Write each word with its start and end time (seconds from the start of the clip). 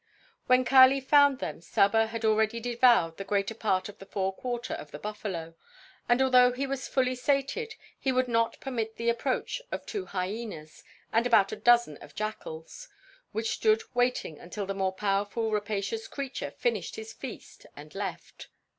When 0.47 0.65
Kali 0.65 0.99
found 0.99 1.37
them 1.37 1.61
Saba 1.61 2.09
already 2.23 2.57
had 2.57 2.63
devoured 2.63 3.17
the 3.17 3.23
greater 3.23 3.53
part 3.53 3.87
of 3.87 3.99
the 3.99 4.07
fore 4.07 4.33
quarter 4.33 4.73
of 4.73 4.89
the 4.89 4.97
buffalo, 4.97 5.53
and 6.09 6.23
although 6.23 6.51
he 6.53 6.65
was 6.65 6.87
fully 6.87 7.13
sated 7.13 7.75
he 7.99 8.11
would 8.11 8.27
not 8.27 8.59
permit 8.59 8.95
the 8.97 9.09
approach 9.09 9.61
of 9.71 9.85
two 9.85 10.07
hyenas 10.07 10.83
and 11.13 11.27
about 11.27 11.51
a 11.51 11.55
dozen 11.55 11.97
of 11.97 12.15
jackals, 12.15 12.87
which 13.31 13.51
stood 13.51 13.83
waiting 13.93 14.39
until 14.39 14.65
the 14.65 14.73
more 14.73 14.91
powerful 14.91 15.51
rapacious 15.51 16.07
creature 16.07 16.49
finished 16.49 16.95
his 16.95 17.13
feast 17.13 17.67
and 17.75 17.93
left. 17.93 18.47